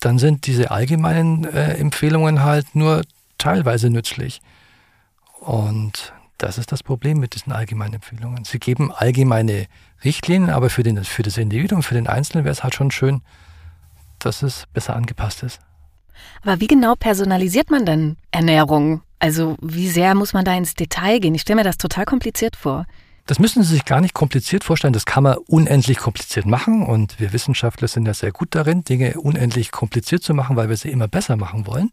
[0.00, 3.02] dann sind diese allgemeinen äh, Empfehlungen halt nur
[3.38, 4.40] teilweise nützlich.
[5.40, 8.44] Und das ist das Problem mit diesen allgemeinen Empfehlungen.
[8.44, 9.66] Sie geben allgemeine
[10.04, 13.22] Richtlinien, aber für, den, für das Individuum, für den Einzelnen wäre es halt schon schön,
[14.18, 15.60] dass es besser angepasst ist.
[16.42, 19.02] Aber wie genau personalisiert man denn Ernährung?
[19.20, 21.34] Also wie sehr muss man da ins Detail gehen?
[21.34, 22.86] Ich stelle mir das total kompliziert vor.
[23.26, 24.94] Das müssen Sie sich gar nicht kompliziert vorstellen.
[24.94, 26.84] Das kann man unendlich kompliziert machen.
[26.84, 30.76] Und wir Wissenschaftler sind ja sehr gut darin, Dinge unendlich kompliziert zu machen, weil wir
[30.76, 31.92] sie immer besser machen wollen.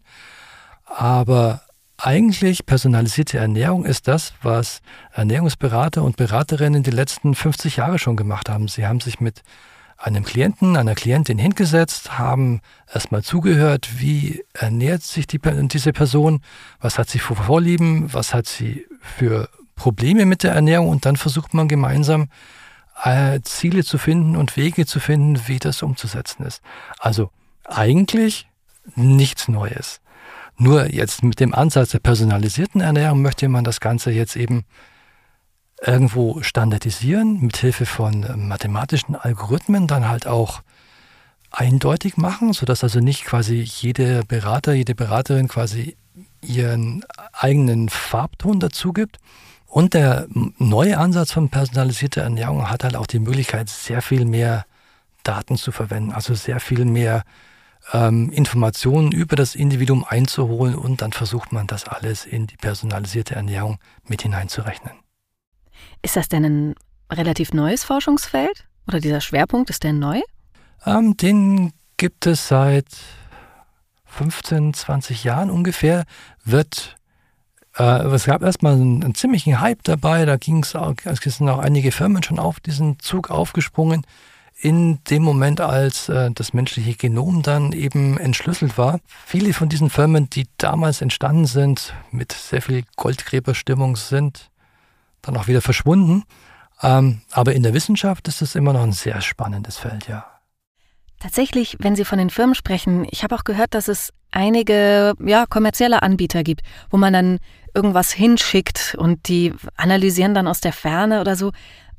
[0.85, 1.61] Aber
[1.97, 8.49] eigentlich personalisierte Ernährung ist das, was Ernährungsberater und Beraterinnen die letzten 50 Jahre schon gemacht
[8.49, 8.67] haben.
[8.67, 9.43] Sie haben sich mit
[9.97, 12.61] einem Klienten, einer Klientin hingesetzt, haben
[12.93, 16.41] erstmal zugehört, wie ernährt sich die, diese Person,
[16.79, 21.15] was hat sie für Vorlieben, was hat sie für Probleme mit der Ernährung und dann
[21.15, 22.29] versucht man gemeinsam
[23.03, 26.61] äh, Ziele zu finden und Wege zu finden, wie das umzusetzen ist.
[26.99, 27.31] Also
[27.65, 28.47] eigentlich
[28.95, 30.01] nichts Neues.
[30.57, 34.65] Nur jetzt mit dem Ansatz der personalisierten Ernährung möchte man das Ganze jetzt eben
[35.81, 40.61] irgendwo standardisieren, mit Hilfe von mathematischen Algorithmen dann halt auch
[41.51, 45.95] eindeutig machen, sodass also nicht quasi jeder Berater, jede Beraterin quasi
[46.41, 49.19] ihren eigenen Farbton dazu gibt,
[49.67, 54.65] und der neue Ansatz von personalisierter Ernährung hat halt auch die Möglichkeit, sehr viel mehr
[55.23, 57.23] Daten zu verwenden, also sehr viel mehr
[57.91, 63.35] ähm, Informationen über das Individuum einzuholen und dann versucht man das alles in die personalisierte
[63.35, 64.93] Ernährung mit hineinzurechnen.
[66.01, 66.75] Ist das denn ein
[67.11, 68.65] relativ neues Forschungsfeld?
[68.87, 70.21] Oder dieser Schwerpunkt, ist der neu?
[70.85, 72.85] Ähm, den gibt es seit
[74.05, 76.05] 15, 20 Jahren ungefähr,
[76.43, 76.97] wird
[77.77, 81.49] Äh, es gab erstmal einen, einen ziemlichen Hype dabei, da ging es auch, es sind
[81.49, 84.03] auch einige Firmen schon auf diesen Zug aufgesprungen.
[84.59, 88.99] In dem Moment, als äh, das menschliche Genom dann eben entschlüsselt war.
[89.25, 94.49] Viele von diesen Firmen, die damals entstanden sind, mit sehr viel Goldgräberstimmung, sind
[95.27, 96.23] dann auch wieder verschwunden.
[96.81, 100.25] Ähm, aber in der Wissenschaft ist es immer noch ein sehr spannendes Feld, ja.
[101.19, 105.45] Tatsächlich, wenn Sie von den Firmen sprechen, ich habe auch gehört, dass es einige ja,
[105.47, 106.61] kommerzielle Anbieter gibt,
[106.91, 107.39] wo man dann
[107.73, 111.51] irgendwas hinschickt und die analysieren dann aus der Ferne oder so.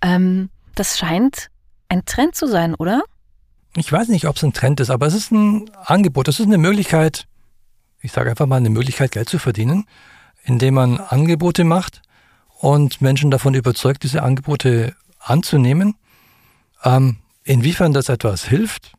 [0.03, 1.49] Ähm, das scheint
[1.89, 3.03] ein Trend zu sein, oder?
[3.77, 6.29] Ich weiß nicht, ob es ein Trend ist, aber es ist ein Angebot.
[6.29, 7.27] Es ist eine Möglichkeit,
[8.01, 9.87] ich sage einfach mal, eine Möglichkeit, Geld zu verdienen,
[10.45, 12.03] indem man Angebote macht
[12.59, 15.95] und Menschen davon überzeugt, diese Angebote anzunehmen.
[16.85, 18.93] Ähm, inwiefern das etwas hilft,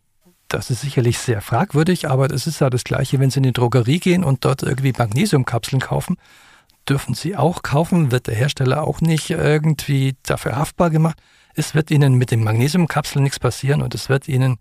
[0.48, 3.54] das ist sicherlich sehr fragwürdig, aber das ist ja das Gleiche, wenn Sie in die
[3.54, 6.17] Drogerie gehen und dort irgendwie Magnesiumkapseln kaufen.
[6.88, 11.22] Dürfen Sie auch kaufen, wird der Hersteller auch nicht irgendwie dafür haftbar gemacht.
[11.54, 14.58] Es wird Ihnen mit den Magnesiumkapseln nichts passieren und es wird Ihnen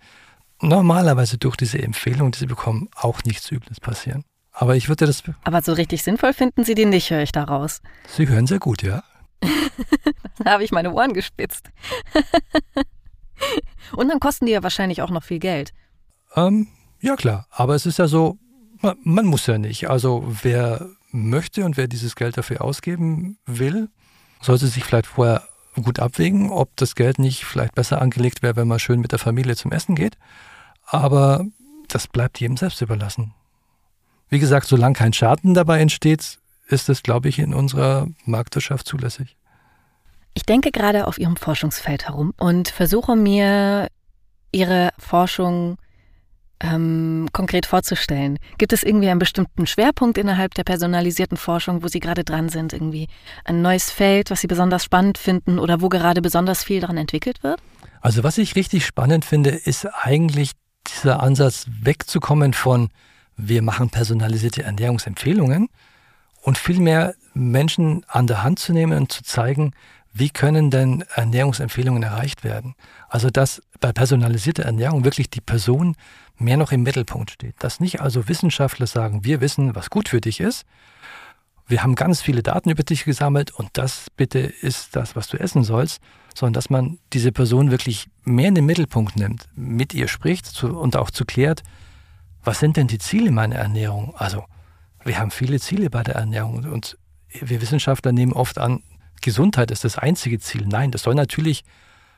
[0.61, 4.25] normalerweise durch diese Empfehlung, die Sie bekommen, auch nichts Übles passieren.
[4.61, 5.23] Aber ich würde das.
[5.45, 7.81] Aber so richtig sinnvoll finden Sie die nicht, höre ich daraus.
[8.09, 9.05] Sie hören sehr gut, ja.
[10.39, 11.71] da habe ich meine Ohren gespitzt.
[13.93, 15.73] Und dann kosten die ja wahrscheinlich auch noch viel Geld.
[16.35, 16.67] Ähm,
[17.01, 17.47] ja, klar.
[17.51, 18.37] Aber es ist ja so,
[18.81, 19.89] man, man muss ja nicht.
[19.89, 23.89] Also wer möchte und wer dieses Geld dafür ausgeben will,
[24.41, 25.45] sollte sich vielleicht vorher
[25.77, 29.21] gut abwägen, ob das Geld nicht vielleicht besser angelegt wäre, wenn man schön mit der
[29.21, 30.19] Familie zum Essen geht.
[30.85, 31.47] Aber
[31.87, 33.35] das bleibt jedem selbst überlassen.
[34.29, 36.39] Wie gesagt, solange kein Schaden dabei entsteht,
[36.69, 39.37] ist es, glaube ich, in unserer Marktwirtschaft zulässig.
[40.35, 43.89] Ich denke gerade auf Ihrem Forschungsfeld herum und versuche mir
[44.53, 45.79] Ihre Forschung
[46.61, 48.39] ähm, konkret vorzustellen.
[48.59, 52.73] Gibt es irgendwie einen bestimmten Schwerpunkt innerhalb der personalisierten Forschung, wo Sie gerade dran sind?
[52.73, 53.09] Irgendwie
[53.45, 57.43] ein neues Feld, was Sie besonders spannend finden oder wo gerade besonders viel daran entwickelt
[57.43, 57.61] wird?
[58.01, 60.53] Also was ich richtig spannend finde, ist eigentlich
[60.87, 62.89] dieser Ansatz wegzukommen von
[63.39, 65.71] wir machen personalisierte Ernährungsempfehlungen
[66.43, 69.73] und vielmehr Menschen an der Hand zu nehmen und zu zeigen,
[70.13, 72.75] wie können denn Ernährungsempfehlungen erreicht werden?
[73.09, 75.95] Also, dass bei personalisierter Ernährung wirklich die Person
[76.37, 77.55] mehr noch im Mittelpunkt steht.
[77.61, 80.65] Dass nicht also Wissenschaftler sagen, wir wissen, was gut für dich ist.
[81.69, 85.39] Wir haben ganz viele Daten über dich gesammelt und das bitte ist das, was du
[85.39, 86.01] essen sollst,
[86.35, 90.97] sondern dass man diese Person wirklich mehr in den Mittelpunkt nimmt, mit ihr spricht und
[90.97, 91.63] auch zu klärt,
[92.45, 94.15] was sind denn die Ziele meiner Ernährung?
[94.17, 94.45] Also,
[95.05, 96.99] wir haben viele Ziele bei der Ernährung und
[97.31, 98.83] wir Wissenschaftler nehmen oft an,
[99.21, 100.67] Gesundheit ist das einzige Ziel.
[100.67, 101.65] Nein, das soll natürlich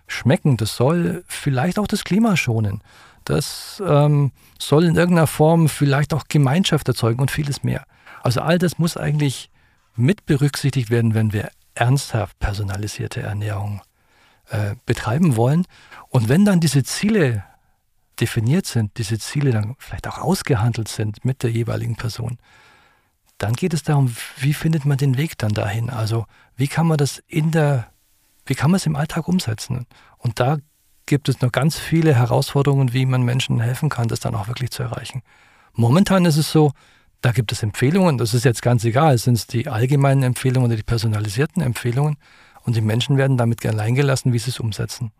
[0.06, 2.82] schmecken, das soll vielleicht auch das Klima schonen,
[3.24, 7.84] das ähm, soll in irgendeiner Form vielleicht auch Gemeinschaft erzeugen und vieles mehr.
[8.22, 9.50] Also all das muss eigentlich
[9.94, 13.82] mit berücksichtigt werden, wenn wir ernsthaft personalisierte Ernährung
[14.50, 15.66] äh, betreiben wollen.
[16.08, 17.44] Und wenn dann diese Ziele
[18.20, 22.38] definiert sind, diese Ziele dann vielleicht auch ausgehandelt sind mit der jeweiligen Person,
[23.38, 25.88] dann geht es darum, wie findet man den Weg dann dahin?
[25.88, 27.86] Also wie kann man das in der,
[28.44, 29.86] wie kann man es im Alltag umsetzen?
[30.18, 30.58] Und da
[31.06, 34.70] gibt es noch ganz viele Herausforderungen, wie man Menschen helfen kann, das dann auch wirklich
[34.70, 35.22] zu erreichen.
[35.72, 36.72] Momentan ist es so,
[37.22, 40.76] da gibt es Empfehlungen, das ist jetzt ganz egal, sind es die allgemeinen Empfehlungen oder
[40.76, 42.16] die personalisierten Empfehlungen
[42.62, 45.12] und die Menschen werden damit allein gelassen, wie sie es umsetzen.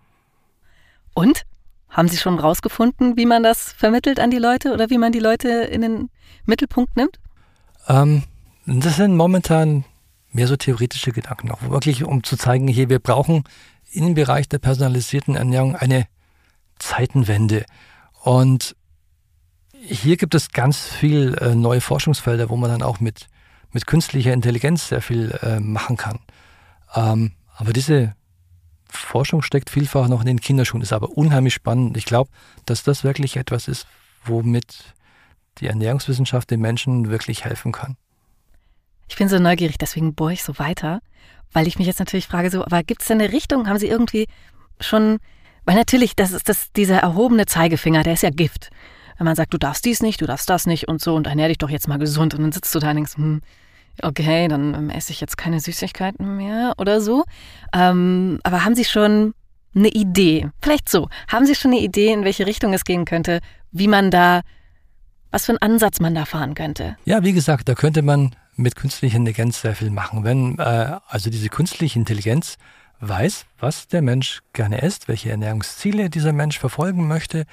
[1.15, 1.45] Und?
[1.91, 5.19] Haben Sie schon rausgefunden, wie man das vermittelt an die Leute oder wie man die
[5.19, 6.11] Leute in den
[6.47, 7.19] Mittelpunkt nimmt?
[7.89, 8.23] Ähm,
[8.67, 9.85] das sind momentan
[10.33, 13.45] mehr so theoretische Gedanken, auch wirklich um zu zeigen, hier, wir brauchen
[13.91, 16.07] in dem Bereich der personalisierten Ernährung eine
[16.79, 17.65] Zeitenwende.
[18.23, 18.77] Und
[19.73, 23.27] hier gibt es ganz viel äh, neue Forschungsfelder, wo man dann auch mit,
[23.73, 26.21] mit künstlicher Intelligenz sehr viel äh, machen kann.
[26.95, 28.15] Ähm, aber diese
[28.93, 31.97] Forschung steckt vielfach noch in den Kinderschuhen, ist aber unheimlich spannend.
[31.97, 32.31] Ich glaube,
[32.67, 33.87] dass das wirklich etwas ist,
[34.25, 34.95] womit
[35.59, 37.97] die Ernährungswissenschaft den Menschen wirklich helfen kann.
[39.09, 41.01] Ich bin so neugierig, deswegen bohre ich so weiter,
[41.53, 43.69] weil ich mich jetzt natürlich frage, so, aber gibt es denn eine Richtung?
[43.69, 44.27] Haben Sie irgendwie
[44.79, 45.19] schon,
[45.65, 48.71] weil natürlich, das ist das, dieser erhobene Zeigefinger, der ist ja Gift.
[49.19, 51.49] Wenn man sagt, du darfst dies nicht, du darfst das nicht und so und ernähr
[51.49, 53.43] dich doch jetzt mal gesund und dann sitzt du da und denkst, hm,
[54.03, 57.25] okay, dann esse ich jetzt keine Süßigkeiten mehr oder so.
[57.73, 59.35] Ähm, aber haben Sie schon
[59.75, 60.49] eine Idee?
[60.61, 61.09] Vielleicht so.
[61.29, 63.41] Haben Sie schon eine Idee, in welche Richtung es gehen könnte,
[63.73, 64.43] wie man da
[65.31, 66.97] was für einen Ansatz man da fahren könnte.
[67.05, 70.25] Ja, wie gesagt, da könnte man mit künstlicher Intelligenz sehr viel machen.
[70.25, 72.57] Wenn äh, also diese künstliche Intelligenz
[73.01, 77.47] weiß, was der Mensch gerne isst, welche Ernährungsziele dieser Mensch verfolgen möchte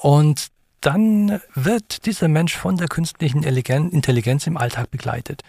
[0.00, 0.48] und
[0.80, 5.42] dann wird dieser Mensch von der künstlichen Intelligenz im Alltag begleitet.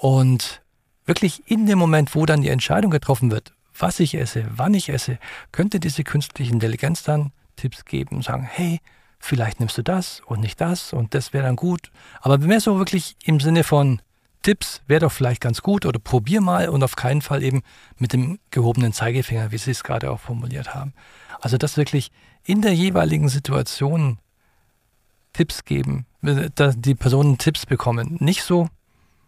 [0.00, 0.62] Und
[1.04, 4.88] wirklich in dem Moment, wo dann die Entscheidung getroffen wird, was ich esse, wann ich
[4.88, 5.18] esse,
[5.50, 8.80] könnte diese künstliche Intelligenz dann Tipps geben und sagen, hey,
[9.18, 11.90] vielleicht nimmst du das und nicht das und das wäre dann gut.
[12.20, 14.02] Aber mehr so wirklich im Sinne von
[14.42, 17.62] Tipps wäre doch vielleicht ganz gut oder probier mal und auf keinen Fall eben
[17.98, 20.92] mit dem gehobenen Zeigefinger, wie Sie es gerade auch formuliert haben.
[21.40, 22.10] Also das wirklich
[22.44, 24.18] in der jeweiligen Situation
[25.32, 26.06] Tipps geben,
[26.54, 28.16] dass die Personen Tipps bekommen.
[28.20, 28.68] Nicht so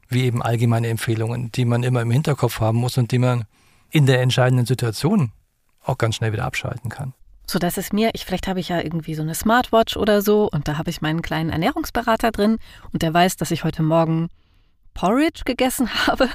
[0.09, 3.45] wie eben allgemeine Empfehlungen, die man immer im Hinterkopf haben muss und die man
[3.91, 5.33] in der entscheidenden Situation
[5.83, 7.15] auch ganz schnell wieder abschalten kann.
[7.47, 10.49] So dass es mir, ich, vielleicht habe ich ja irgendwie so eine Smartwatch oder so
[10.51, 12.59] und da habe ich meinen kleinen Ernährungsberater drin
[12.93, 14.29] und der weiß, dass ich heute Morgen
[14.95, 16.29] Porridge gegessen habe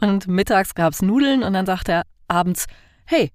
[0.00, 2.66] und mittags gab es Nudeln und dann sagt er abends,
[3.04, 3.30] hey,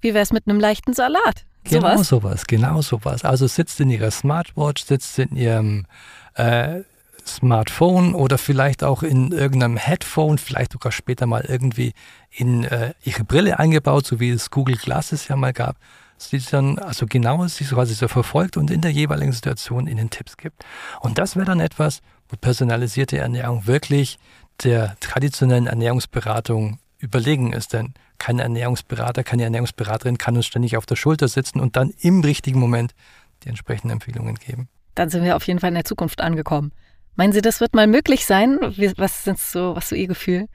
[0.00, 1.44] wie wär's mit einem leichten Salat?
[1.70, 2.08] Genau sowas?
[2.08, 3.24] sowas, genau sowas.
[3.24, 5.86] Also sitzt in ihrer Smartwatch, sitzt in ihrem
[6.34, 6.82] äh,
[7.26, 11.92] Smartphone oder vielleicht auch in irgendeinem Headphone, vielleicht sogar später mal irgendwie
[12.30, 15.76] in äh, ihre Brille eingebaut, so wie es Google Glasses ja mal gab.
[16.18, 20.36] Sie dann also genau sie quasi so verfolgt und in der jeweiligen Situation ihnen Tipps
[20.36, 20.64] gibt.
[21.00, 24.18] Und das wäre dann etwas, wo personalisierte Ernährung wirklich
[24.62, 27.72] der traditionellen Ernährungsberatung überlegen ist.
[27.72, 32.20] Denn kein Ernährungsberater, keine Ernährungsberaterin kann uns ständig auf der Schulter sitzen und dann im
[32.20, 32.94] richtigen Moment
[33.42, 34.68] die entsprechenden Empfehlungen geben.
[34.94, 36.72] Dann sind wir auf jeden Fall in der Zukunft angekommen.
[37.16, 38.58] Meinen Sie, das wird mal möglich sein?
[38.96, 40.46] Was sind so, was so Ihr Gefühl?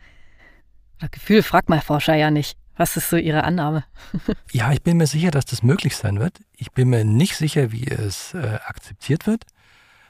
[1.00, 2.58] Oder Gefühl fragt mal Forscher ja nicht.
[2.78, 3.84] Was ist so Ihre Annahme?
[4.52, 6.40] ja, ich bin mir sicher, dass das möglich sein wird.
[6.56, 9.44] Ich bin mir nicht sicher, wie es äh, akzeptiert wird.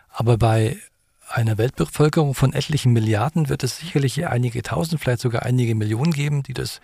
[0.10, 0.78] Aber bei
[1.27, 6.43] einer Weltbevölkerung von etlichen Milliarden wird es sicherlich einige tausend, vielleicht sogar einige Millionen geben,
[6.43, 6.81] die das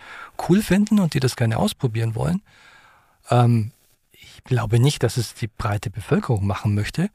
[0.48, 2.42] cool finden und die das gerne ausprobieren wollen.
[3.30, 3.72] Ähm,
[4.10, 7.10] ich glaube nicht, dass es die breite Bevölkerung machen möchte.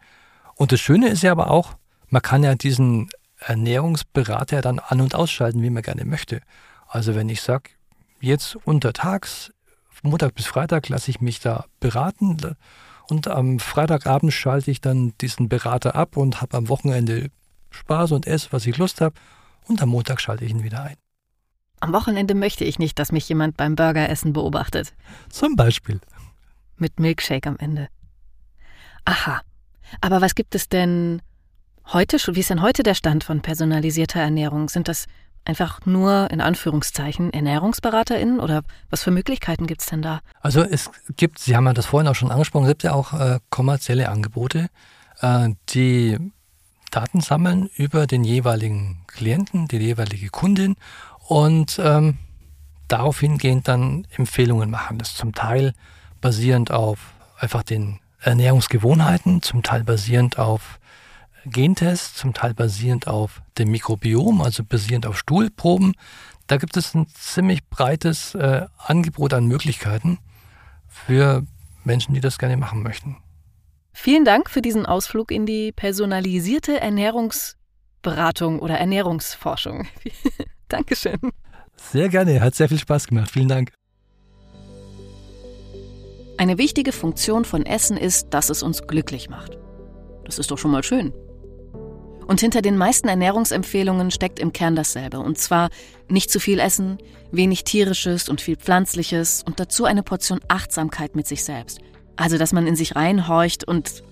[0.56, 1.76] Und das Schöne ist ja aber auch,
[2.10, 3.10] man kann ja diesen
[3.40, 6.42] Ernährungsberater dann an- und ausschalten, wie man gerne möchte.
[6.88, 7.72] Also wenn ich sage,
[8.22, 9.52] jetzt untertags,
[10.04, 12.38] Montag bis Freitag lasse ich mich da beraten
[13.10, 17.30] und am Freitagabend schalte ich dann diesen Berater ab und habe am Wochenende
[17.70, 19.16] Spaß und esse, was ich Lust habe
[19.68, 20.96] und am Montag schalte ich ihn wieder ein.
[21.80, 24.94] Am Wochenende möchte ich nicht, dass mich jemand beim Burgeressen beobachtet.
[25.30, 26.00] Zum Beispiel.
[26.78, 27.88] Mit Milkshake am Ende.
[29.06, 29.42] Aha.
[30.02, 31.22] Aber was gibt es denn
[31.94, 32.36] heute schon?
[32.36, 34.70] Wie ist denn heute der Stand von personalisierter Ernährung?
[34.70, 35.06] Sind das
[35.48, 40.20] einfach nur in Anführungszeichen ErnährungsberaterInnen oder was für Möglichkeiten gibt es denn da?
[40.42, 43.14] Also es gibt, Sie haben ja das vorhin auch schon angesprochen, es gibt ja auch
[43.14, 44.68] äh, kommerzielle Angebote,
[45.22, 46.18] äh, die
[46.92, 50.76] Daten sammeln über den jeweiligen Klienten, die jeweilige Kundin
[51.28, 52.18] und ähm,
[52.88, 54.98] darauf hingehend dann Empfehlungen machen.
[54.98, 55.74] Das zum Teil
[56.22, 60.80] basierend auf einfach den Ernährungsgewohnheiten, zum Teil basierend auf
[61.50, 65.94] Gentests, zum Teil basierend auf dem Mikrobiom, also basierend auf Stuhlproben.
[66.48, 70.20] Da gibt es ein ziemlich breites äh, Angebot an Möglichkeiten
[70.88, 71.44] für
[71.84, 73.18] Menschen, die das gerne machen möchten.
[73.94, 79.88] Vielen Dank für diesen Ausflug in die personalisierte Ernährungsberatung oder Ernährungsforschung.
[80.68, 81.20] Dankeschön.
[81.76, 83.32] Sehr gerne, hat sehr viel Spaß gemacht.
[83.32, 83.72] Vielen Dank.
[86.38, 89.58] Eine wichtige Funktion von Essen ist, dass es uns glücklich macht.
[90.26, 91.14] Das ist doch schon mal schön.
[92.28, 95.20] Und hinter den meisten Ernährungsempfehlungen steckt im Kern dasselbe.
[95.20, 95.70] Und zwar
[96.10, 96.98] nicht zu viel essen,
[97.32, 101.80] wenig tierisches und viel pflanzliches und dazu eine Portion Achtsamkeit mit sich selbst.
[102.18, 104.04] Also, dass man in sich reinhorcht und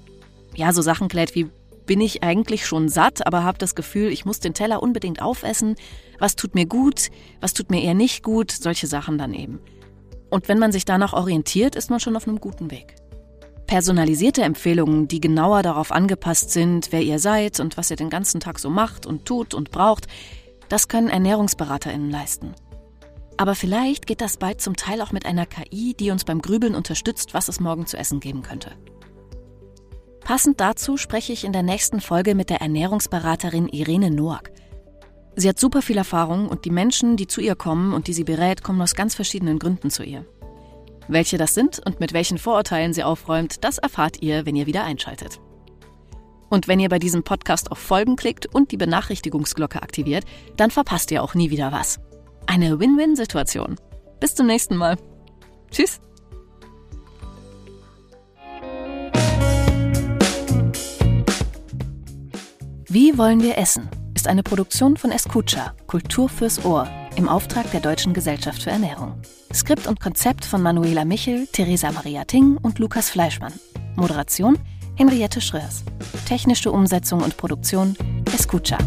[0.56, 1.49] ja, so Sachen klärt wie,
[1.86, 5.75] bin ich eigentlich schon satt, aber habe das Gefühl, ich muss den Teller unbedingt aufessen?
[6.17, 7.10] Was tut mir gut?
[7.41, 8.51] Was tut mir eher nicht gut?
[8.51, 9.60] Solche Sachen dann eben.
[10.30, 12.95] Und wenn man sich danach orientiert, ist man schon auf einem guten Weg.
[13.67, 18.39] Personalisierte Empfehlungen, die genauer darauf angepasst sind, wer ihr seid und was ihr den ganzen
[18.39, 20.08] Tag so macht und tut und braucht,
[20.69, 22.54] das können Ernährungsberaterinnen leisten.
[23.38, 26.75] Aber vielleicht geht das bald zum Teil auch mit einer KI, die uns beim Grübeln
[26.75, 28.72] unterstützt, was es morgen zu essen geben könnte.
[30.22, 34.51] Passend dazu spreche ich in der nächsten Folge mit der Ernährungsberaterin Irene Noack.
[35.36, 38.24] Sie hat super viel Erfahrung und die Menschen, die zu ihr kommen und die sie
[38.24, 40.26] berät, kommen aus ganz verschiedenen Gründen zu ihr.
[41.08, 44.84] Welche das sind und mit welchen Vorurteilen sie aufräumt, das erfahrt ihr, wenn ihr wieder
[44.84, 45.39] einschaltet.
[46.49, 50.26] Und wenn ihr bei diesem Podcast auf Folgen klickt und die Benachrichtigungsglocke aktiviert,
[50.58, 51.99] dann verpasst ihr auch nie wieder was.
[52.47, 53.76] Eine Win-Win-Situation.
[54.20, 54.97] Bis zum nächsten Mal.
[55.72, 55.99] Tschüss.
[62.88, 63.89] Wie wollen wir essen?
[64.26, 69.22] ist eine Produktion von Escucha, Kultur fürs Ohr, im Auftrag der Deutschen Gesellschaft für Ernährung.
[69.53, 73.53] Skript und Konzept von Manuela Michel, Theresa Maria Ting und Lukas Fleischmann.
[73.95, 74.57] Moderation
[74.95, 75.84] Henriette Schröers.
[76.28, 77.95] Technische Umsetzung und Produktion
[78.34, 78.78] Escucha.